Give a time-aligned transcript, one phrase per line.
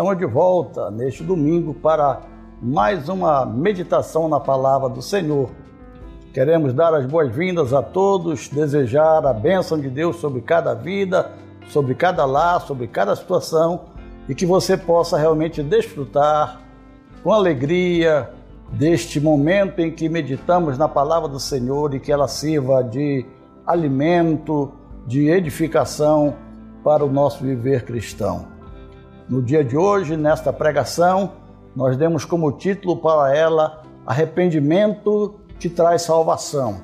[0.00, 2.22] estamos de volta neste domingo para
[2.62, 5.50] mais uma meditação na palavra do Senhor.
[6.32, 11.30] Queremos dar as boas-vindas a todos, desejar a bênção de Deus sobre cada vida,
[11.68, 13.82] sobre cada lar, sobre cada situação
[14.26, 16.62] e que você possa realmente desfrutar
[17.22, 18.30] com alegria
[18.72, 23.26] deste momento em que meditamos na palavra do Senhor e que ela sirva de
[23.66, 24.72] alimento,
[25.06, 26.36] de edificação
[26.82, 28.49] para o nosso viver cristão.
[29.30, 31.34] No dia de hoje, nesta pregação,
[31.76, 36.80] nós demos como título para ela Arrependimento que traz salvação.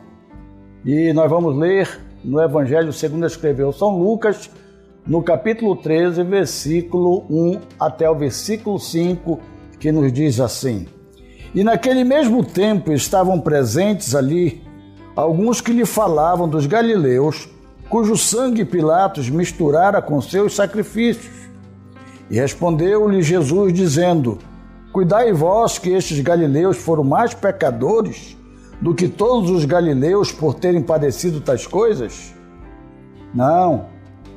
[0.84, 4.48] E nós vamos ler no Evangelho segundo escreveu São Lucas,
[5.04, 9.40] no capítulo 13, versículo 1 até o versículo 5,
[9.80, 10.86] que nos diz assim:
[11.52, 14.62] E naquele mesmo tempo estavam presentes ali
[15.16, 17.48] alguns que lhe falavam dos galileus,
[17.88, 21.45] cujo sangue Pilatos misturara com seus sacrifícios.
[22.30, 24.38] E respondeu-lhe Jesus, dizendo:
[24.92, 28.36] Cuidai vós que estes galileus foram mais pecadores
[28.80, 32.34] do que todos os galileus por terem padecido tais coisas?
[33.34, 33.86] Não,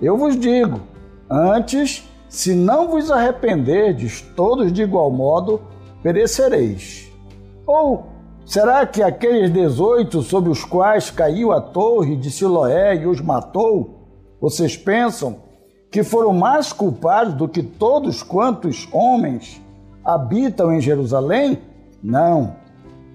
[0.02, 0.82] eu vos digo,
[1.30, 5.62] antes, se não vos arrependerdes, todos de igual modo
[6.04, 7.12] perecereis.
[7.66, 8.08] Ou
[8.46, 14.08] será que aqueles dezoito sobre os quais caiu a torre de Siloé e os matou,
[14.40, 15.49] vocês pensam
[15.92, 19.62] que foram mais culpados do que todos quantos homens
[20.04, 21.60] habitam em Jerusalém?
[22.04, 22.56] Não.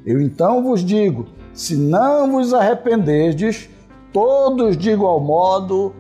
[0.05, 3.69] Eu então vos digo: se não vos arrependerdes,
[4.13, 5.95] todos de igual modo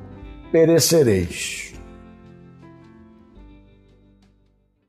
[0.50, 1.72] perecereis.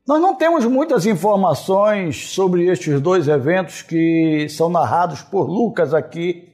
[0.06, 6.44] Nós não temos muitas informações sobre estes dois eventos que são narrados por Lucas aqui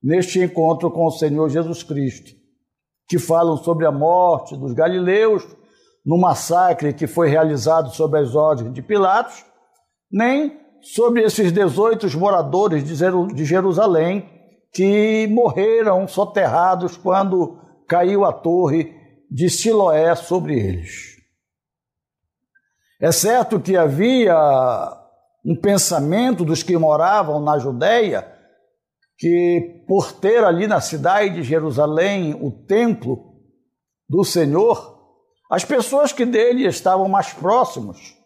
[0.00, 2.39] neste encontro com o Senhor Jesus Cristo
[3.10, 5.44] que falam sobre a morte dos galileus
[6.06, 9.44] no massacre que foi realizado sob as ordens de Pilatos,
[10.08, 14.30] nem sobre esses 18 moradores de Jerusalém
[14.72, 18.94] que morreram soterrados quando caiu a torre
[19.28, 21.16] de Siloé sobre eles.
[23.00, 24.36] É certo que havia
[25.44, 28.29] um pensamento dos que moravam na Judéia
[29.20, 33.34] que por ter ali na cidade de Jerusalém o templo
[34.08, 34.98] do Senhor,
[35.50, 38.16] as pessoas que dele estavam mais próximos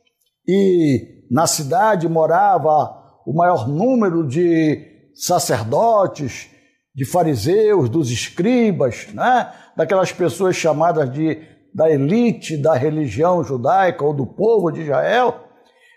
[0.46, 6.48] e na cidade morava o maior número de sacerdotes,
[6.94, 9.52] de fariseus, dos escribas, né?
[9.76, 11.42] daquelas pessoas chamadas de
[11.74, 15.48] da elite da religião judaica ou do povo de Israel,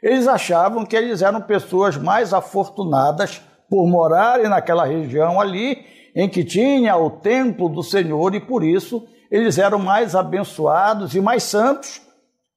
[0.02, 5.86] eles achavam que eles eram pessoas mais afortunadas por morarem naquela região ali,
[6.16, 11.22] em que tinha o templo do Senhor, e por isso eles eram mais abençoados e
[11.22, 12.02] mais santos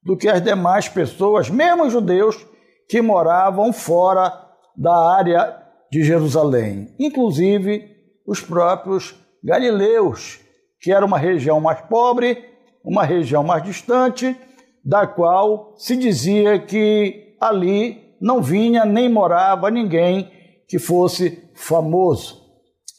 [0.02, 2.46] do que as demais pessoas, mesmo judeus,
[2.88, 4.32] que moravam fora
[4.76, 5.56] da área
[5.90, 7.90] de Jerusalém, inclusive
[8.26, 10.40] os próprios galileus,
[10.80, 12.44] que era uma região mais pobre,
[12.84, 14.36] uma região mais distante,
[14.84, 20.30] da qual se dizia que ali não vinha nem morava ninguém
[20.70, 22.40] que fosse famoso.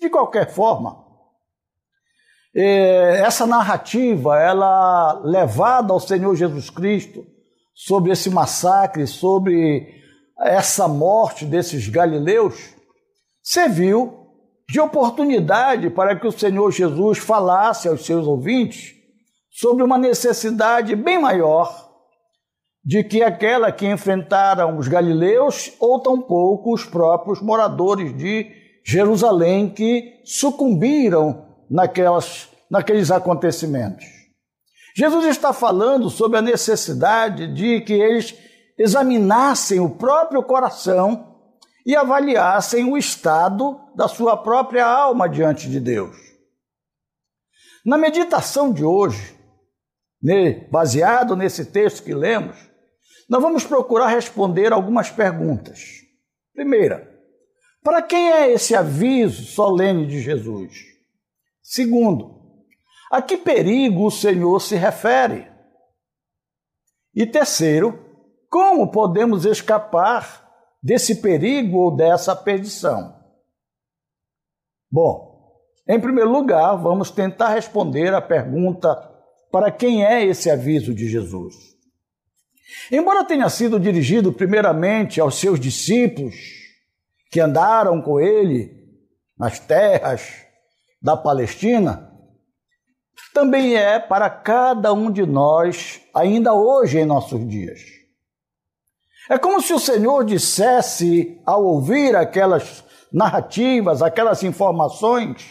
[0.01, 1.05] De qualquer forma,
[2.53, 7.25] é, essa narrativa, ela levada ao Senhor Jesus Cristo
[7.73, 9.87] sobre esse massacre, sobre
[10.37, 12.75] essa morte desses galileus,
[13.41, 14.27] serviu
[14.67, 18.95] de oportunidade para que o Senhor Jesus falasse aos seus ouvintes
[19.49, 21.90] sobre uma necessidade bem maior
[22.83, 28.51] de que aquela que enfrentaram os galileus ou tampouco os próprios moradores de
[28.83, 34.05] Jerusalém que sucumbiram naquelas, naqueles acontecimentos.
[34.95, 38.35] Jesus está falando sobre a necessidade de que eles
[38.77, 41.37] examinassem o próprio coração
[41.85, 46.15] e avaliassem o estado da sua própria alma diante de Deus.
[47.85, 49.35] Na meditação de hoje,
[50.69, 52.70] baseado nesse texto que lemos,
[53.31, 56.01] nós vamos procurar responder algumas perguntas.
[56.53, 57.09] Primeira,
[57.81, 60.79] para quem é esse aviso solene de Jesus?
[61.63, 62.65] Segundo,
[63.09, 65.49] a que perigo o Senhor se refere?
[67.15, 68.05] E terceiro,
[68.49, 70.51] como podemos escapar
[70.83, 73.17] desse perigo ou dessa perdição?
[74.91, 75.57] Bom,
[75.87, 78.93] em primeiro lugar, vamos tentar responder a pergunta:
[79.49, 81.70] para quem é esse aviso de Jesus?
[82.91, 86.35] Embora tenha sido dirigido primeiramente aos seus discípulos
[87.31, 88.71] que andaram com ele
[89.37, 90.45] nas terras
[91.01, 92.11] da Palestina,
[93.33, 97.79] também é para cada um de nós, ainda hoje em nossos dias.
[99.29, 105.45] É como se o Senhor dissesse, ao ouvir aquelas narrativas, aquelas informações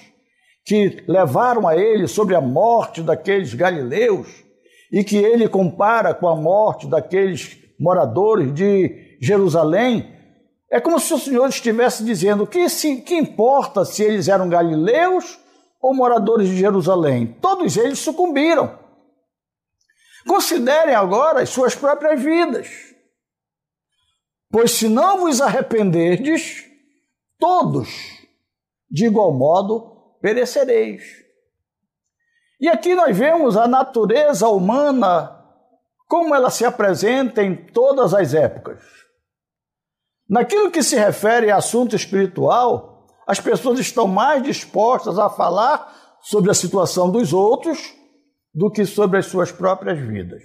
[0.65, 4.45] que levaram a ele sobre a morte daqueles galileus
[4.91, 10.15] e que ele compara com a morte daqueles moradores de Jerusalém,
[10.71, 15.39] é como se o Senhor estivesse dizendo que, se, que importa se eles eram galileus
[15.81, 17.37] ou moradores de Jerusalém.
[17.41, 18.79] Todos eles sucumbiram.
[20.27, 22.69] Considerem agora as suas próprias vidas.
[24.51, 26.65] Pois se não vos arrependerdes,
[27.39, 27.89] todos,
[28.91, 31.20] de igual modo, perecereis.
[32.61, 35.35] E aqui nós vemos a natureza humana,
[36.07, 38.83] como ela se apresenta em todas as épocas.
[40.29, 46.51] Naquilo que se refere a assunto espiritual, as pessoas estão mais dispostas a falar sobre
[46.51, 47.95] a situação dos outros
[48.53, 50.43] do que sobre as suas próprias vidas.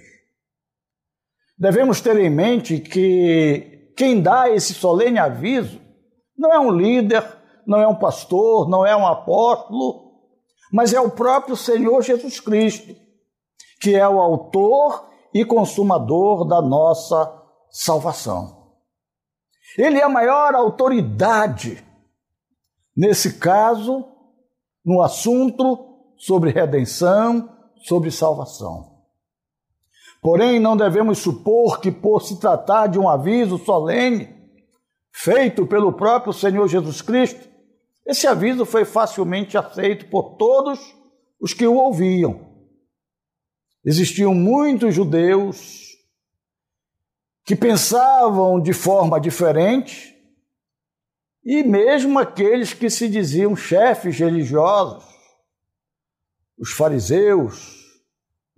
[1.58, 5.80] Devemos ter em mente que quem dá esse solene aviso
[6.36, 7.24] não é um líder,
[7.66, 10.05] não é um pastor, não é um apóstolo,
[10.72, 12.94] mas é o próprio Senhor Jesus Cristo,
[13.80, 17.32] que é o autor e consumador da nossa
[17.70, 18.72] salvação.
[19.76, 21.84] Ele é a maior autoridade,
[22.96, 24.04] nesse caso,
[24.84, 27.48] no assunto sobre redenção,
[27.84, 28.96] sobre salvação.
[30.22, 34.34] Porém, não devemos supor que, por se tratar de um aviso solene,
[35.12, 37.48] feito pelo próprio Senhor Jesus Cristo,
[38.06, 40.78] esse aviso foi facilmente aceito por todos
[41.40, 42.54] os que o ouviam.
[43.84, 45.86] Existiam muitos judeus
[47.44, 50.14] que pensavam de forma diferente
[51.44, 55.04] e mesmo aqueles que se diziam chefes religiosos,
[56.58, 57.76] os fariseus,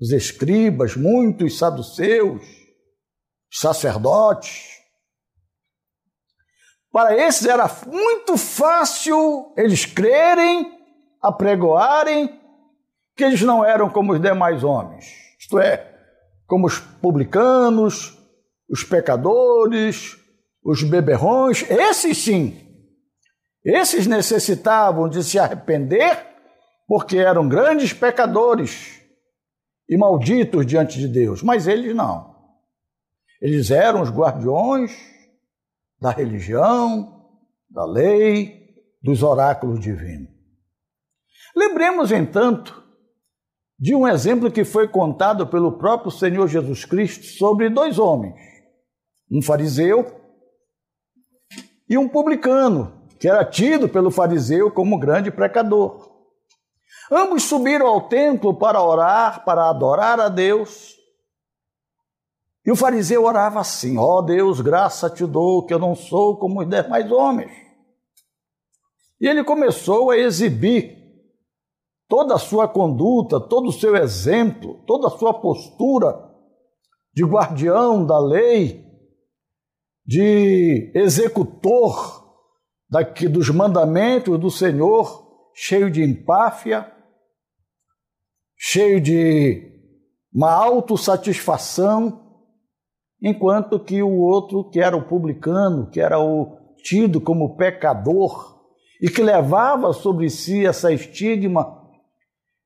[0.00, 2.42] os escribas, muitos saduceus,
[3.50, 4.77] sacerdotes,
[6.98, 10.76] para esses era muito fácil eles crerem,
[11.22, 12.40] apregoarem
[13.14, 15.06] que eles não eram como os demais homens,
[15.38, 15.94] isto é,
[16.44, 18.18] como os publicanos,
[18.68, 20.16] os pecadores,
[20.60, 22.66] os beberrões, esses sim.
[23.64, 26.26] Esses necessitavam de se arrepender
[26.88, 29.00] porque eram grandes pecadores
[29.88, 32.34] e malditos diante de Deus, mas eles não.
[33.40, 35.16] Eles eram os guardiões
[36.00, 37.26] da religião,
[37.70, 40.28] da lei, dos oráculos divinos.
[41.54, 42.84] Lembremos, entanto,
[43.78, 48.34] de um exemplo que foi contado pelo próprio Senhor Jesus Cristo sobre dois homens,
[49.30, 50.20] um fariseu
[51.88, 56.08] e um publicano, que era tido pelo fariseu como grande pecador.
[57.10, 60.97] Ambos subiram ao templo para orar, para adorar a Deus,
[62.68, 66.36] e o fariseu orava assim: Ó oh Deus, graça te dou, que eu não sou
[66.36, 67.50] como os demais homens.
[69.18, 70.98] E ele começou a exibir
[72.06, 76.30] toda a sua conduta, todo o seu exemplo, toda a sua postura
[77.14, 78.84] de guardião da lei,
[80.04, 82.22] de executor
[82.86, 86.86] daqui, dos mandamentos do Senhor, cheio de empáfia,
[88.58, 89.72] cheio de
[90.30, 92.27] uma autossatisfação
[93.22, 98.58] enquanto que o outro, que era o publicano, que era o tido como pecador
[99.00, 101.78] e que levava sobre si essa estigma,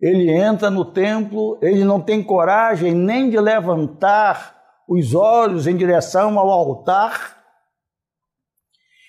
[0.00, 6.38] ele entra no templo, ele não tem coragem nem de levantar os olhos em direção
[6.38, 7.42] ao altar,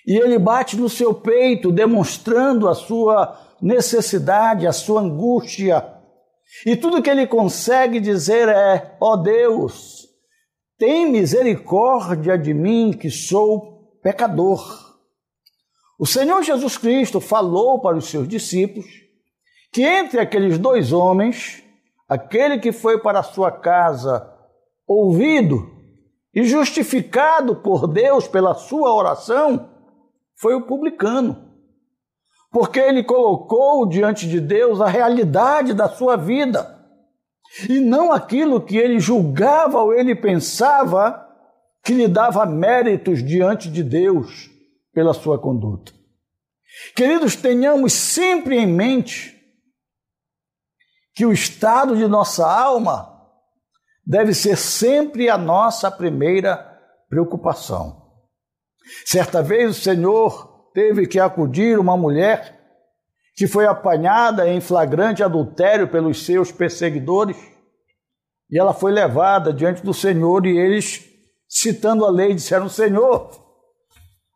[0.06, 5.84] e ele bate no seu peito, demonstrando a sua necessidade, a sua angústia.
[6.66, 10.03] E tudo que ele consegue dizer é: ó oh Deus,
[10.78, 14.94] tem misericórdia de mim que sou pecador.
[15.98, 18.86] O Senhor Jesus Cristo falou para os seus discípulos
[19.72, 21.62] que entre aqueles dois homens,
[22.08, 24.30] aquele que foi para a sua casa
[24.86, 25.72] ouvido
[26.34, 29.70] e justificado por Deus pela sua oração,
[30.36, 31.52] foi o publicano.
[32.50, 36.83] Porque ele colocou diante de Deus a realidade da sua vida
[37.68, 41.24] e não aquilo que ele julgava ou ele pensava
[41.82, 44.50] que lhe dava méritos diante de Deus
[44.92, 45.92] pela sua conduta.
[46.96, 49.34] Queridos, tenhamos sempre em mente
[51.14, 53.12] que o estado de nossa alma
[54.04, 56.56] deve ser sempre a nossa primeira
[57.08, 58.02] preocupação.
[59.04, 62.63] Certa vez o Senhor teve que acudir uma mulher
[63.34, 67.36] que foi apanhada em flagrante adultério pelos seus perseguidores,
[68.50, 71.04] e ela foi levada diante do Senhor, e eles,
[71.48, 73.30] citando a lei, disseram: Senhor,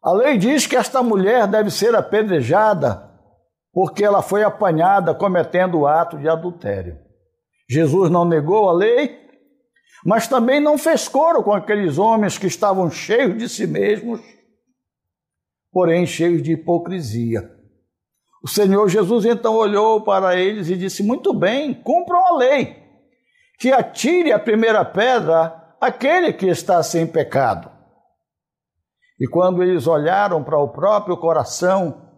[0.03, 3.09] a lei diz que esta mulher deve ser apedrejada
[3.73, 6.99] porque ela foi apanhada cometendo o ato de adultério.
[7.71, 9.17] Jesus não negou a lei,
[10.05, 14.21] mas também não fez coro com aqueles homens que estavam cheios de si mesmos,
[15.71, 17.58] porém cheios de hipocrisia.
[18.49, 22.83] O Senhor Jesus então olhou para eles e disse: Muito bem, cumpram a lei,
[23.59, 27.71] que atire a primeira pedra aquele que está sem pecado.
[29.21, 32.09] E quando eles olharam para o próprio coração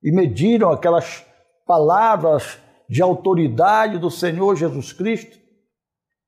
[0.00, 1.26] e mediram aquelas
[1.66, 2.56] palavras
[2.88, 5.36] de autoridade do Senhor Jesus Cristo,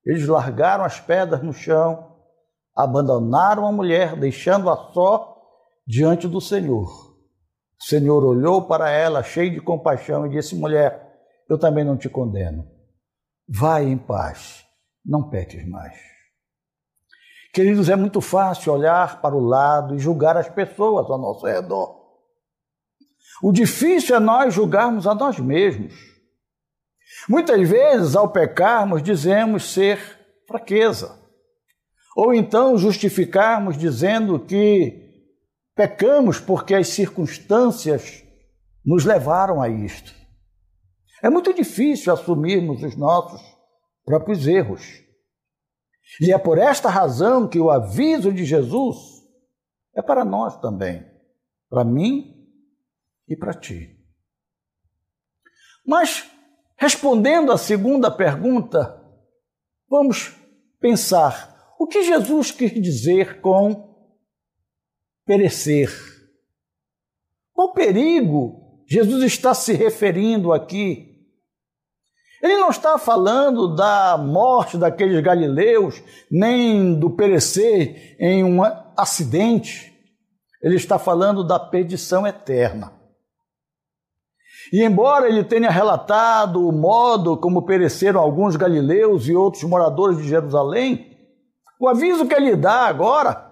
[0.05, 2.17] eles largaram as pedras no chão,
[2.77, 5.37] abandonaram a mulher, deixando-a só
[5.87, 7.12] diante do Senhor.
[7.83, 12.09] O Senhor olhou para ela, cheio de compaixão, e disse: Mulher, eu também não te
[12.09, 12.65] condeno.
[13.49, 14.65] Vai em paz,
[15.05, 15.99] não peques mais.
[17.53, 22.01] Queridos, é muito fácil olhar para o lado e julgar as pessoas ao nosso redor.
[23.43, 25.93] O difícil é nós julgarmos a nós mesmos.
[27.29, 29.99] Muitas vezes, ao pecarmos, dizemos ser
[30.47, 31.21] fraqueza.
[32.17, 35.02] Ou então justificarmos dizendo que
[35.75, 38.23] pecamos porque as circunstâncias
[38.85, 40.15] nos levaram a isto.
[41.23, 43.41] É muito difícil assumirmos os nossos
[44.05, 44.83] próprios erros.
[46.21, 48.97] E é por esta razão que o aviso de Jesus
[49.95, 51.07] é para nós também,
[51.71, 52.35] para mim
[53.29, 53.99] e para ti.
[55.87, 56.31] Mas,
[56.77, 59.01] respondendo à segunda pergunta,
[59.89, 60.37] vamos
[60.81, 63.92] pensar o que Jesus quis dizer com
[65.27, 65.91] perecer.
[67.53, 71.13] Qual perigo Jesus está se referindo aqui?
[72.43, 78.63] Ele não está falando da morte daqueles galileus, nem do perecer em um
[78.97, 79.93] acidente.
[80.61, 82.93] Ele está falando da perdição eterna.
[84.73, 90.29] E embora ele tenha relatado o modo como pereceram alguns galileus e outros moradores de
[90.29, 91.17] Jerusalém,
[91.79, 93.52] o aviso que ele dá agora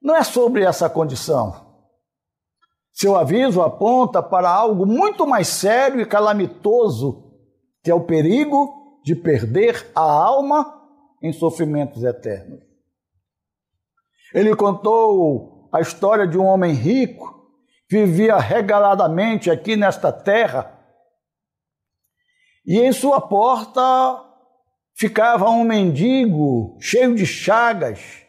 [0.00, 1.66] não é sobre essa condição.
[2.92, 7.28] Seu aviso aponta para algo muito mais sério e calamitoso
[7.82, 10.78] que é o perigo de perder a alma
[11.22, 12.60] em sofrimentos eternos.
[14.34, 17.48] Ele contou a história de um homem rico
[17.88, 20.78] que vivia regaladamente aqui nesta terra
[22.66, 23.82] e em sua porta
[24.94, 28.27] ficava um mendigo cheio de chagas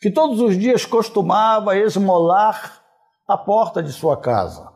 [0.00, 2.82] que todos os dias costumava esmolar
[3.26, 4.72] a porta de sua casa.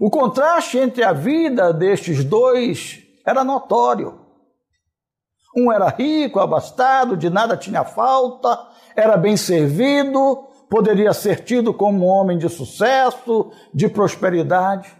[0.00, 4.26] O contraste entre a vida destes dois era notório.
[5.56, 8.58] Um era rico, abastado, de nada tinha falta,
[8.94, 14.94] era bem servido, poderia ser tido como um homem de sucesso, de prosperidade.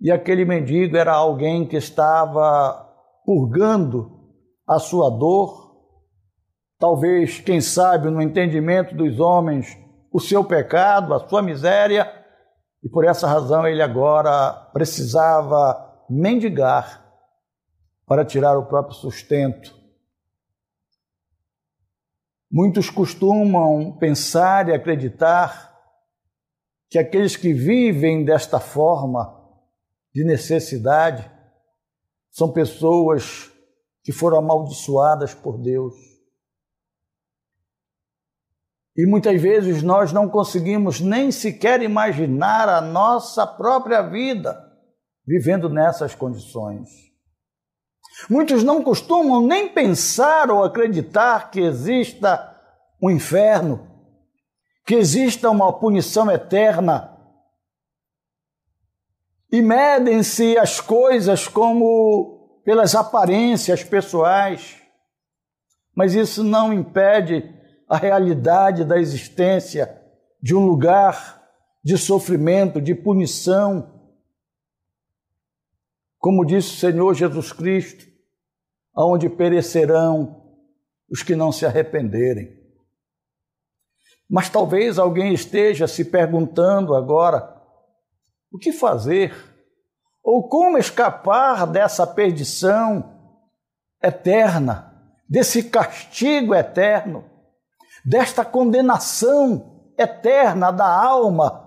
[0.00, 2.92] E aquele mendigo era alguém que estava
[3.24, 4.12] purgando
[4.68, 5.63] a sua dor,
[6.84, 9.74] talvez, quem sabe, no entendimento dos homens,
[10.12, 12.06] o seu pecado, a sua miséria
[12.82, 17.02] e por essa razão ele agora precisava mendigar
[18.04, 19.74] para tirar o próprio sustento.
[22.52, 25.74] Muitos costumam pensar e acreditar
[26.90, 29.42] que aqueles que vivem desta forma
[30.14, 31.30] de necessidade
[32.30, 33.50] são pessoas
[34.02, 36.13] que foram amaldiçoadas por Deus
[38.96, 44.62] e muitas vezes nós não conseguimos nem sequer imaginar a nossa própria vida
[45.26, 46.88] vivendo nessas condições.
[48.30, 52.54] Muitos não costumam nem pensar ou acreditar que exista
[53.02, 53.88] um inferno,
[54.86, 57.10] que exista uma punição eterna.
[59.50, 64.80] E medem-se as coisas como pelas aparências pessoais,
[65.94, 67.52] mas isso não impede
[67.88, 70.00] a realidade da existência
[70.40, 71.42] de um lugar
[71.82, 74.00] de sofrimento, de punição.
[76.18, 78.06] Como disse o Senhor Jesus Cristo,
[78.94, 80.42] aonde perecerão
[81.10, 82.58] os que não se arrependerem.
[84.28, 87.62] Mas talvez alguém esteja se perguntando agora:
[88.50, 89.34] o que fazer?
[90.22, 93.12] Ou como escapar dessa perdição
[94.02, 97.33] eterna, desse castigo eterno?
[98.04, 101.64] Desta condenação eterna da alma.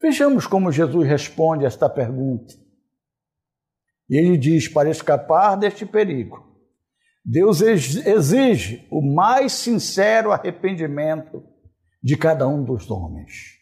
[0.00, 2.54] Vejamos como Jesus responde a esta pergunta.
[4.08, 6.44] Ele diz: para escapar deste perigo,
[7.24, 11.42] Deus exige o mais sincero arrependimento
[12.02, 13.56] de cada um dos homens.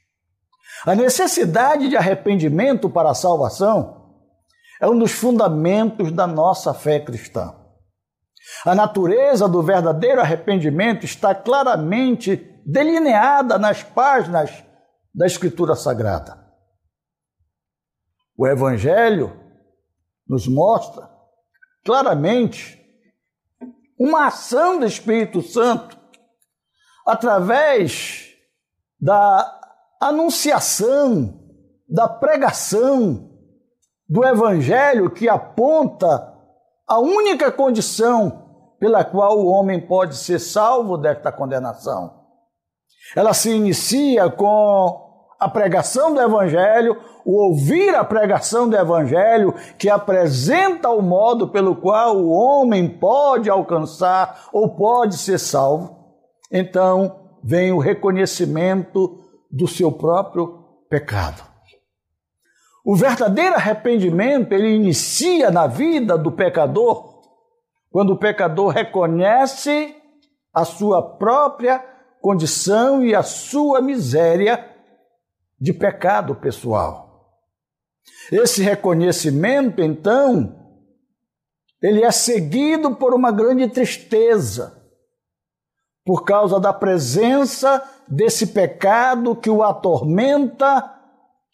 [0.85, 4.05] A necessidade de arrependimento para a salvação
[4.81, 7.64] é um dos fundamentos da nossa fé cristã.
[8.65, 12.37] A natureza do verdadeiro arrependimento está claramente
[12.67, 14.65] delineada nas páginas
[15.15, 16.43] da Escritura Sagrada.
[18.37, 19.41] O Evangelho
[20.27, 21.09] nos mostra
[21.85, 22.81] claramente
[23.99, 25.97] uma ação do Espírito Santo
[27.07, 28.35] através
[29.01, 29.61] da
[30.01, 31.41] anunciação,
[31.89, 33.31] da pregação
[34.09, 36.34] do Evangelho que aponta
[36.87, 38.45] a única condição
[38.79, 42.25] pela qual o homem pode ser salvo desta condenação.
[43.17, 45.05] Ela se inicia com
[45.39, 51.77] a pregação do Evangelho, o ouvir a pregação do Evangelho, que apresenta o modo pelo
[51.77, 55.97] qual o homem pode alcançar ou pode ser salvo,
[56.51, 59.19] então vem o reconhecimento
[59.51, 61.54] do seu próprio pecado.
[62.85, 67.23] O verdadeiro arrependimento, ele inicia na vida do pecador,
[67.91, 69.97] quando o pecador reconhece
[70.53, 71.79] a sua própria
[72.21, 74.71] condição e a sua miséria
[75.59, 77.05] de pecado pessoal.
[78.31, 80.55] Esse reconhecimento, então,
[81.83, 84.83] ele é seguido por uma grande tristeza,
[86.05, 90.94] por causa da presença desse pecado que o atormenta,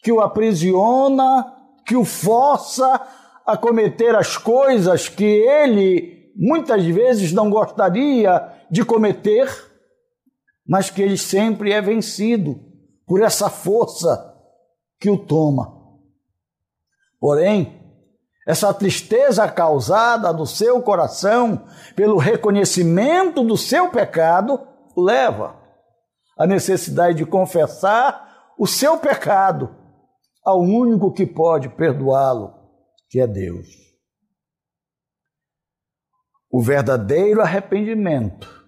[0.01, 1.55] que o aprisiona,
[1.85, 3.01] que o força
[3.45, 9.49] a cometer as coisas que ele muitas vezes não gostaria de cometer,
[10.65, 12.59] mas que ele sempre é vencido
[13.05, 14.33] por essa força
[14.99, 15.77] que o toma.
[17.19, 17.79] Porém,
[18.47, 24.59] essa tristeza causada no seu coração pelo reconhecimento do seu pecado
[24.97, 25.55] leva
[26.37, 29.80] à necessidade de confessar o seu pecado
[30.43, 32.53] ao único que pode perdoá-lo,
[33.09, 33.67] que é Deus.
[36.49, 38.61] O verdadeiro arrependimento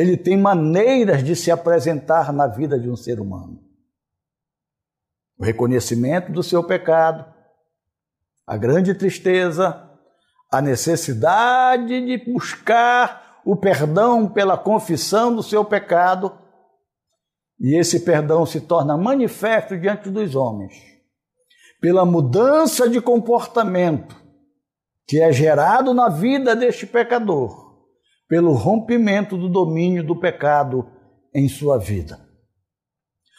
[0.00, 3.60] ele tem maneiras de se apresentar na vida de um ser humano.
[5.38, 7.24] O reconhecimento do seu pecado,
[8.46, 9.90] a grande tristeza,
[10.50, 16.38] a necessidade de buscar o perdão pela confissão do seu pecado,
[17.60, 20.72] e esse perdão se torna manifesto diante dos homens,
[21.80, 24.16] pela mudança de comportamento
[25.06, 27.70] que é gerado na vida deste pecador
[28.28, 30.88] pelo rompimento do domínio do pecado
[31.34, 32.16] em sua vida.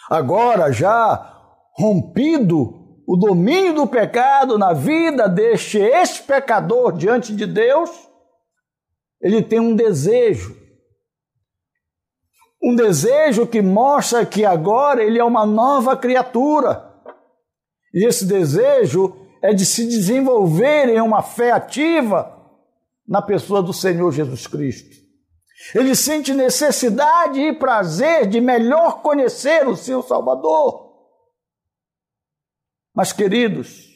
[0.10, 1.39] Agora, já
[1.77, 7.89] rompido o domínio do pecado na vida deste ex-pecador diante de Deus,
[9.21, 10.61] ele tem um desejo.
[12.63, 16.91] Um desejo que mostra que agora ele é uma nova criatura.
[17.93, 22.39] E esse desejo é de se desenvolver em uma fé ativa
[23.08, 25.02] na pessoa do Senhor Jesus Cristo.
[25.76, 30.91] Ele sente necessidade e prazer de melhor conhecer o seu Salvador.
[32.93, 33.91] Mas, queridos,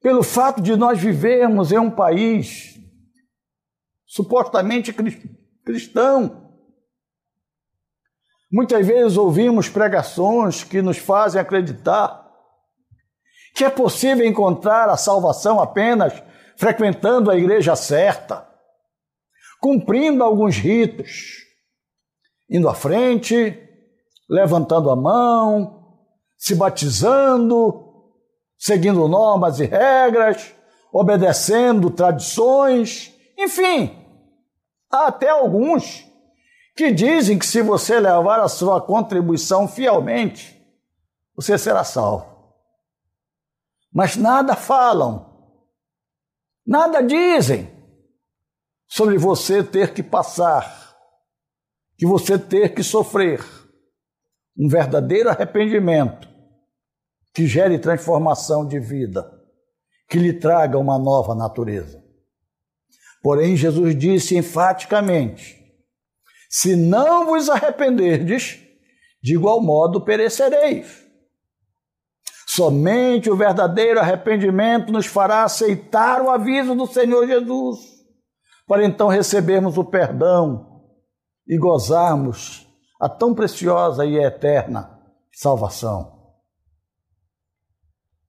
[0.00, 2.74] pelo fato de nós vivermos em um país
[4.06, 4.94] supostamente
[5.64, 6.43] cristão,
[8.54, 12.24] muitas vezes ouvimos pregações que nos fazem acreditar
[13.54, 16.22] que é possível encontrar a salvação apenas
[16.56, 18.48] frequentando a igreja certa,
[19.60, 21.36] cumprindo alguns ritos,
[22.48, 23.56] indo à frente,
[24.28, 25.98] levantando a mão,
[26.36, 28.12] se batizando,
[28.56, 30.54] seguindo normas e regras,
[30.92, 33.98] obedecendo tradições, enfim,
[34.90, 36.06] há até alguns
[36.74, 40.60] que dizem que se você levar a sua contribuição fielmente,
[41.36, 42.32] você será salvo.
[43.92, 45.34] Mas nada falam
[46.66, 47.70] Nada dizem
[48.88, 50.96] sobre você ter que passar,
[51.98, 53.44] que você ter que sofrer
[54.58, 56.28] um verdadeiro arrependimento
[57.34, 59.30] que gere transformação de vida,
[60.08, 62.02] que lhe traga uma nova natureza.
[63.22, 65.63] Porém, Jesus disse enfaticamente:
[66.56, 68.60] Se não vos arrependerdes,
[69.20, 71.04] de igual modo perecereis.
[72.46, 77.80] Somente o verdadeiro arrependimento nos fará aceitar o aviso do Senhor Jesus,
[78.68, 80.80] para então recebermos o perdão
[81.44, 82.68] e gozarmos
[83.00, 84.96] a tão preciosa e eterna
[85.32, 86.36] salvação.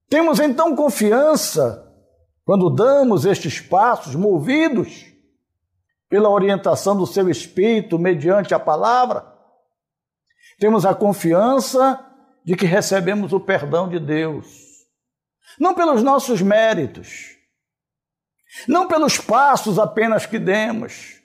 [0.08, 1.94] Temos então confiança
[2.44, 5.15] quando damos estes passos movidos
[6.08, 9.26] pela orientação do seu espírito mediante a palavra.
[10.58, 12.02] Temos a confiança
[12.44, 14.46] de que recebemos o perdão de Deus,
[15.58, 17.36] não pelos nossos méritos,
[18.68, 21.20] não pelos passos apenas que demos,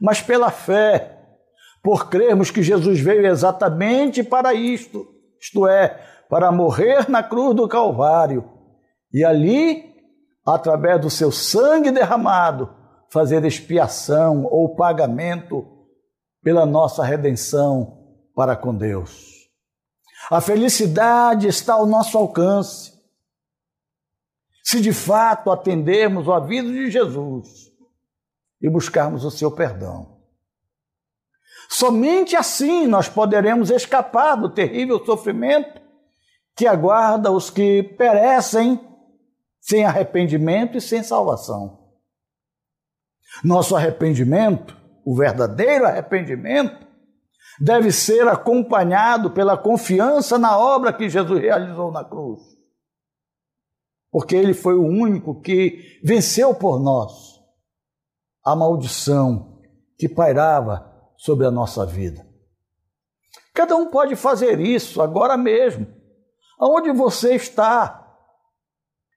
[0.00, 1.18] mas pela fé,
[1.82, 5.06] por crermos que Jesus veio exatamente para isto,
[5.40, 5.88] isto é,
[6.28, 8.48] para morrer na cruz do Calvário
[9.12, 9.94] e ali,
[10.44, 12.79] através do seu sangue derramado,
[13.10, 15.66] fazer expiação ou pagamento
[16.42, 17.98] pela nossa redenção
[18.34, 19.48] para com Deus.
[20.30, 22.92] A felicidade está ao nosso alcance.
[24.62, 27.70] Se de fato atendermos o aviso de Jesus
[28.62, 30.20] e buscarmos o seu perdão.
[31.68, 35.80] Somente assim nós poderemos escapar do terrível sofrimento
[36.54, 38.78] que aguarda os que perecem
[39.60, 41.79] sem arrependimento e sem salvação.
[43.44, 46.86] Nosso arrependimento, o verdadeiro arrependimento,
[47.60, 52.40] deve ser acompanhado pela confiança na obra que Jesus realizou na cruz.
[54.10, 57.38] Porque ele foi o único que venceu por nós
[58.44, 59.60] a maldição
[59.98, 62.26] que pairava sobre a nossa vida.
[63.54, 65.86] Cada um pode fazer isso agora mesmo,
[66.58, 67.96] aonde você está.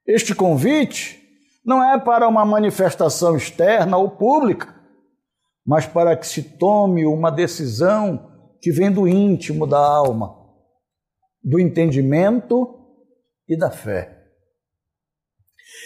[0.06, 1.23] Este convite
[1.66, 4.74] não é para uma manifestação externa ou pública,
[5.66, 8.30] mas para que se tome uma decisão
[8.62, 10.36] que vem do íntimo da alma,
[11.44, 12.80] do entendimento
[13.48, 14.20] e da fé.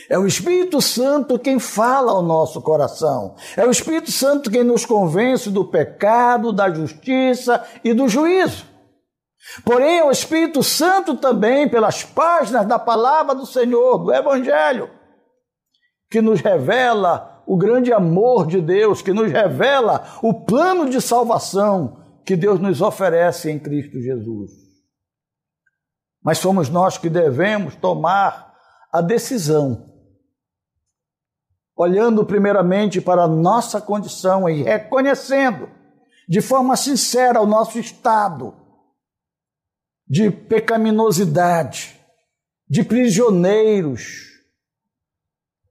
[0.10, 3.36] É o Espírito Santo quem fala ao nosso coração.
[3.56, 8.66] É o Espírito Santo quem nos convence do pecado, da justiça e do juízo.
[9.63, 14.90] Porém, é o Espírito Santo também, pelas páginas da palavra do Senhor, do Evangelho,
[16.10, 22.04] que nos revela o grande amor de Deus, que nos revela o plano de salvação
[22.26, 24.52] que Deus nos oferece em Cristo Jesus.
[26.22, 28.54] Mas somos nós que devemos tomar
[28.91, 29.93] a decisão,
[31.76, 35.70] olhando primeiramente para a nossa condição e reconhecendo
[36.28, 38.54] de forma sincera o nosso estado
[40.06, 41.98] de pecaminosidade,
[42.70, 44.37] de prisioneiros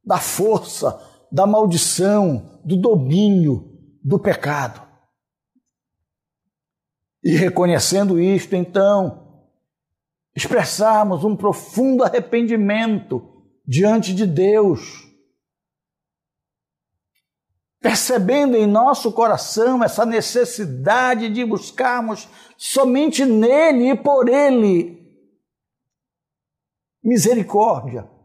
[0.06, 4.86] da força, da maldição, do domínio do pecado.
[7.24, 9.50] E reconhecendo isto, então,
[10.34, 13.20] expressarmos um profundo arrependimento
[13.66, 14.80] diante de Deus,
[17.80, 25.04] percebendo em nosso coração essa necessidade de buscarmos somente nele e por ele
[27.02, 28.15] misericórdia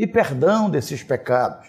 [0.00, 1.68] e perdão desses pecados.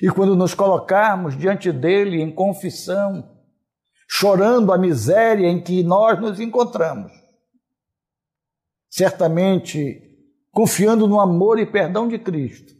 [0.00, 3.36] E quando nos colocarmos diante dele em confissão,
[4.08, 7.10] chorando a miséria em que nós nos encontramos,
[8.88, 10.00] certamente
[10.52, 12.72] confiando no amor e perdão de Cristo,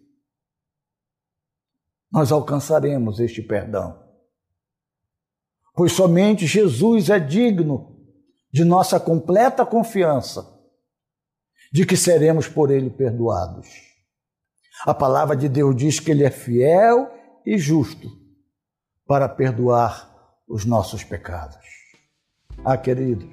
[2.12, 4.00] nós alcançaremos este perdão.
[5.74, 8.00] Pois somente Jesus é digno
[8.52, 10.53] de nossa completa confiança
[11.74, 13.66] de que seremos por ele perdoados.
[14.86, 17.10] A palavra de Deus diz que ele é fiel
[17.44, 18.08] e justo
[19.04, 20.08] para perdoar
[20.48, 21.58] os nossos pecados.
[22.64, 23.28] Ah, queridos,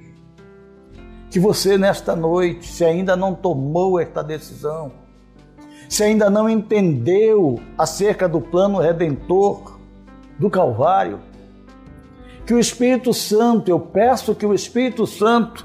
[1.30, 4.92] que você nesta noite, se ainda não tomou esta decisão,
[5.88, 9.80] se ainda não entendeu acerca do plano redentor
[10.40, 11.20] do Calvário,
[12.44, 15.64] que o Espírito Santo, eu peço que o Espírito Santo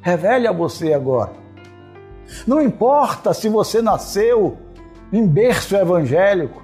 [0.00, 1.47] revele a você agora
[2.46, 4.58] não importa se você nasceu
[5.12, 6.62] em berço evangélico,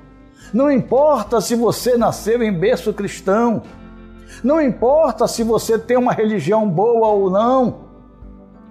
[0.53, 3.63] não importa se você nasceu em berço cristão,
[4.43, 7.85] não importa se você tem uma religião boa ou não,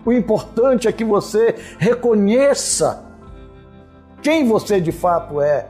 [0.06, 3.06] o importante é que você reconheça
[4.22, 5.68] quem você de fato é.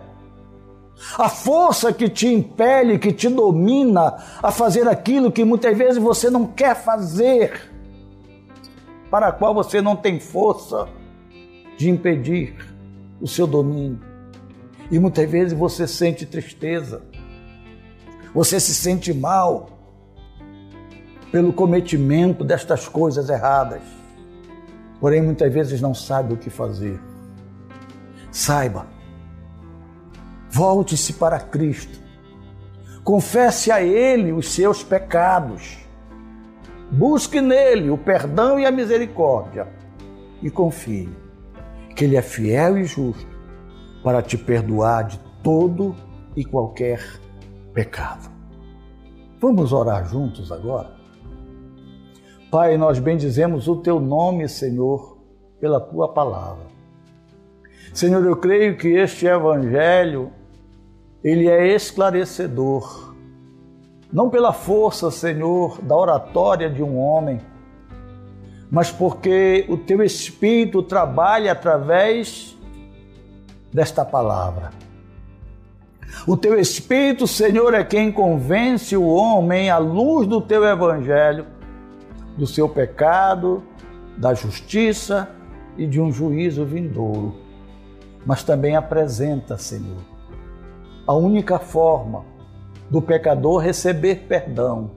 [1.17, 6.29] A força que te impele, que te domina a fazer aquilo que muitas vezes você
[6.29, 7.71] não quer fazer,
[9.09, 10.88] para a qual você não tem força
[11.77, 12.55] de impedir
[13.21, 13.99] o seu domínio.
[14.91, 17.01] E muitas vezes você sente tristeza,
[18.33, 19.69] você se sente mal
[21.31, 23.81] pelo cometimento destas coisas erradas,
[24.99, 26.99] porém muitas vezes não sabe o que fazer.
[28.31, 28.88] Saiba,
[30.49, 31.99] volte-se para Cristo,
[33.03, 35.83] confesse a Ele os seus pecados,
[36.93, 39.67] Busque nele o perdão e a misericórdia
[40.43, 41.09] e confie
[41.95, 43.27] que ele é fiel e justo
[44.03, 45.95] para te perdoar de todo
[46.36, 47.01] e qualquer
[47.73, 48.29] pecado.
[49.39, 50.91] Vamos orar juntos agora?
[52.49, 55.17] Pai, nós bendizemos o teu nome, Senhor,
[55.60, 56.65] pela tua palavra.
[57.93, 60.32] Senhor, eu creio que este evangelho
[61.23, 63.15] ele é esclarecedor.
[64.12, 67.39] Não pela força, Senhor, da oratória de um homem,
[68.73, 72.57] mas porque o teu espírito trabalha através
[73.71, 74.71] desta palavra.
[76.25, 81.45] O teu espírito, Senhor, é quem convence o homem à luz do teu evangelho
[82.36, 83.62] do seu pecado,
[84.17, 85.29] da justiça
[85.77, 87.36] e de um juízo vindouro.
[88.25, 90.01] Mas também apresenta, Senhor,
[91.05, 92.25] a única forma
[92.89, 94.89] do pecador receber perdão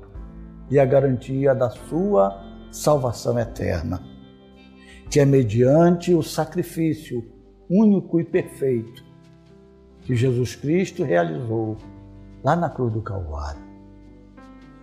[0.71, 2.46] e a garantia da sua
[2.77, 4.03] salvação eterna,
[5.11, 7.25] que é mediante o sacrifício
[7.69, 9.05] único e perfeito
[10.03, 11.77] que Jesus Cristo realizou
[12.45, 13.65] lá na cruz do Calvário.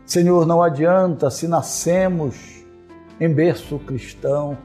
[0.06, 2.65] Senhor, não adianta se nascemos
[3.19, 4.58] em berço cristão,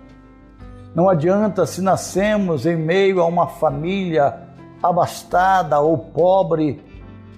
[0.95, 4.49] não adianta se nascemos em meio a uma família
[4.83, 6.83] abastada ou pobre,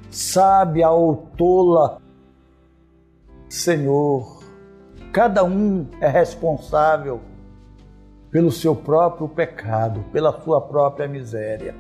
[0.09, 2.00] sábia ou tola.
[3.48, 4.39] Senhor,
[5.12, 7.20] cada um é responsável
[8.31, 11.75] pelo seu próprio pecado, pela sua própria miséria.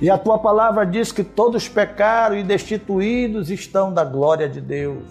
[0.00, 5.04] E a tua palavra diz que todos pecaram e destituídos estão da glória de Deus.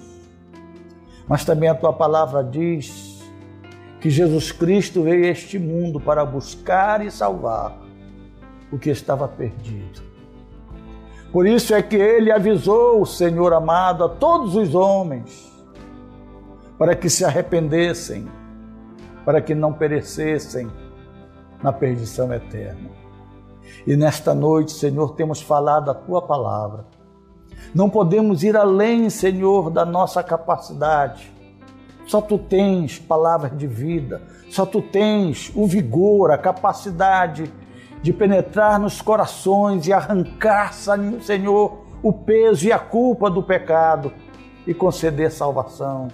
[1.27, 3.21] Mas também a tua palavra diz
[3.99, 7.77] que Jesus Cristo veio a este mundo para buscar e salvar
[8.71, 10.01] o que estava perdido.
[11.31, 15.50] Por isso é que ele avisou o Senhor amado a todos os homens
[16.81, 18.27] para que se arrependessem,
[19.23, 20.67] para que não perecessem
[21.61, 22.89] na perdição eterna.
[23.85, 26.87] E nesta noite, Senhor, temos falado a tua palavra.
[27.71, 31.31] Não podemos ir além, Senhor, da nossa capacidade.
[32.07, 37.53] Só tu tens palavras de vida, só tu tens o vigor, a capacidade
[38.01, 44.11] de penetrar nos corações e arrancar, Senhor, o peso e a culpa do pecado
[44.65, 46.07] e conceder salvação.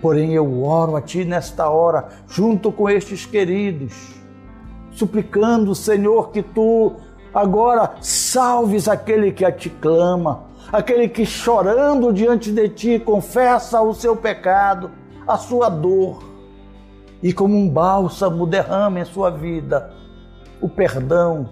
[0.00, 4.20] Porém, eu oro a Ti nesta hora, junto com estes queridos
[4.92, 6.92] suplicando, Senhor, que tu
[7.32, 13.94] agora salves aquele que a te clama, aquele que chorando diante de ti confessa o
[13.94, 14.90] seu pecado,
[15.26, 16.22] a sua dor,
[17.22, 19.92] e como um bálsamo derrama em sua vida
[20.60, 21.48] o perdão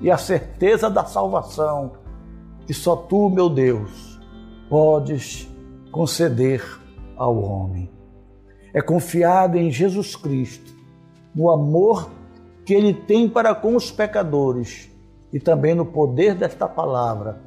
[0.00, 1.92] e a certeza da salvação
[2.66, 4.20] que só tu, meu Deus,
[4.68, 5.48] podes
[5.90, 6.62] conceder
[7.18, 7.90] ao homem.
[8.72, 10.72] É confiado em Jesus Cristo,
[11.34, 12.10] no amor
[12.64, 14.90] que Ele tem para com os pecadores
[15.32, 17.40] e também no poder desta palavra,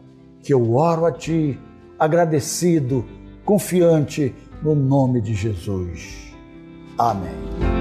[0.43, 1.59] que eu oro a Ti,
[1.97, 3.05] agradecido,
[3.45, 6.33] confiante no nome de Jesus.
[6.97, 7.80] Amém.